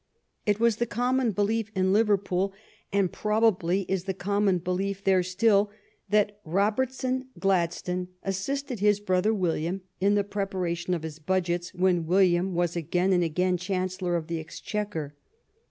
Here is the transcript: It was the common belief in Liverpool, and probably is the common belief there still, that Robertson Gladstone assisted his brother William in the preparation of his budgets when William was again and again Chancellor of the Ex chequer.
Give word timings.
It 0.47 0.59
was 0.59 0.77
the 0.77 0.87
common 0.87 1.29
belief 1.31 1.71
in 1.75 1.93
Liverpool, 1.93 2.53
and 2.91 3.11
probably 3.13 3.83
is 3.83 4.05
the 4.05 4.15
common 4.15 4.57
belief 4.57 5.03
there 5.03 5.21
still, 5.21 5.69
that 6.09 6.39
Robertson 6.43 7.27
Gladstone 7.37 8.07
assisted 8.23 8.79
his 8.79 8.99
brother 8.99 9.31
William 9.31 9.81
in 9.99 10.15
the 10.15 10.23
preparation 10.23 10.95
of 10.95 11.03
his 11.03 11.19
budgets 11.19 11.71
when 11.75 12.07
William 12.07 12.55
was 12.55 12.75
again 12.75 13.13
and 13.13 13.23
again 13.23 13.57
Chancellor 13.57 14.15
of 14.15 14.25
the 14.25 14.39
Ex 14.39 14.59
chequer. 14.59 15.13